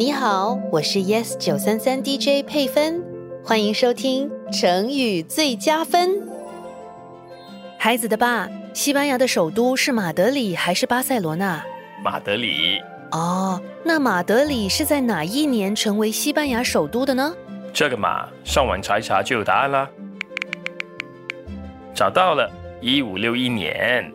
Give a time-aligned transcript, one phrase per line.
[0.00, 3.04] 你好，我是 Yes 九三三 DJ 佩芬，
[3.44, 6.26] 欢迎收听成语最佳分。
[7.76, 11.62] 孩子的爸，西班牙的首都是马德里还是巴塞罗那？
[12.02, 12.80] 马德里。
[13.10, 17.34] 哦，那马德里是在哪一年成为西班牙首都的呢？
[17.70, 19.86] 这个嘛，上网查一查就有答案啦。
[21.94, 24.10] 找到了，一五六一年。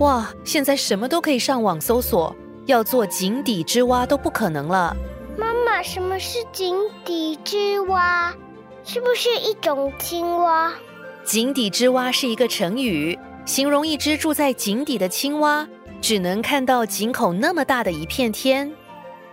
[0.00, 2.36] 哇，现在什么都可以上网搜索，
[2.66, 4.94] 要做井底之蛙都不可能了。
[5.82, 8.34] 什么是井底之蛙？
[8.84, 10.72] 是不是一种青蛙？
[11.24, 15.68] 井底之蛙是一个成语，形容一只住在井底的青蛙，
[16.00, 18.72] 只能看到井口那么大的一片天。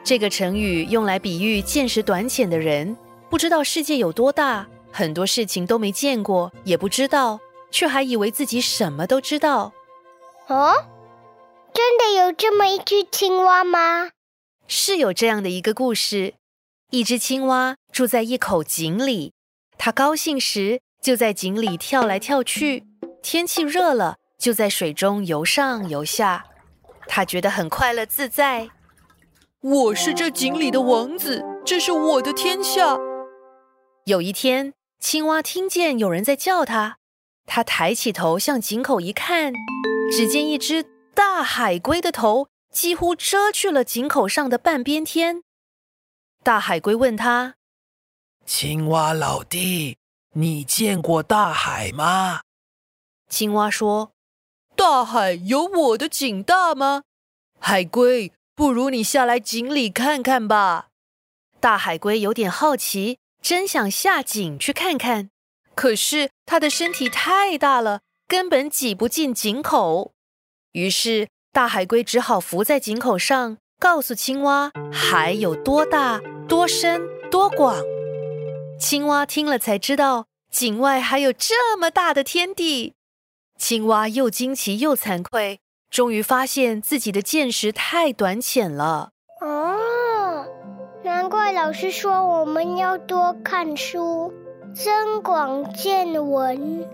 [0.04, 2.96] 这个成语用来比喻见识短浅的人，
[3.30, 7.40] 不知道世界有多大，很多事情都没见过，也不知道，
[7.72, 9.72] 却还以为自己什么都知道。
[10.48, 10.74] 哦，
[11.74, 14.12] 真的有这么一只青蛙吗？
[14.68, 16.34] 是有这样的一个故事：
[16.92, 19.34] 一只青蛙住在一口井里，
[19.78, 22.86] 它高兴时就在井里跳来跳去，
[23.24, 26.46] 天气热了就在水中游上游下，
[27.08, 28.70] 它觉得很快乐自在。
[29.62, 32.98] 我是这井里的王子，这是我的天下。
[34.06, 36.98] 有一天，青蛙听见有人在叫它，
[37.46, 39.54] 它抬起头向井口一看，
[40.12, 40.84] 只见一只
[41.16, 42.48] 大海龟的头。
[42.72, 45.44] 几乎遮去了井口上的半边天。
[46.44, 47.56] 大海龟问他
[48.46, 49.98] ：“青蛙老弟，
[50.34, 52.42] 你见过大海吗？”
[53.28, 54.14] 青蛙说
[54.76, 57.04] ：“大海有我的井大吗？”
[57.60, 60.90] 海龟，不如你下来井里看看吧。
[61.60, 65.32] 大海龟有点好奇，真想下井去看看，
[65.74, 70.14] 可是它的身体太大了，根本挤不进井口。
[70.74, 71.30] 于是。
[71.52, 77.82] 大海龟只好浮在井口上，告诉青蛙海有多大、多深、多广。
[78.80, 82.94] 青蛙听了才知道，井外还有这么大的天地。
[83.58, 85.60] 青蛙又惊奇又惭愧，
[85.90, 89.10] 终于发现自己的见识太短浅了。
[89.42, 90.46] 哦，
[91.04, 94.32] 难怪老师说我们要多看书，
[94.76, 96.88] 增广见闻。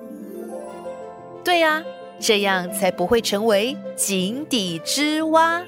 [1.44, 1.84] 对呀。
[2.26, 5.62] 这样才不会成为井底之蛙。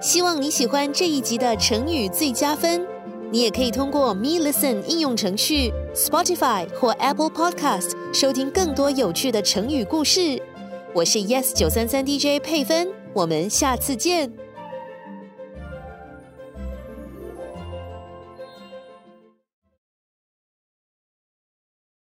[0.00, 2.86] 希望你喜欢这一集的成语最佳分。
[3.32, 10.40] 你也可以通过 Me Listen 应用程序、Spotify 或 Apple Podcast 收听更多有趣的成语故事。
[10.94, 14.39] 我是 Yes 九三三 DJ 佩芬，我们下次见。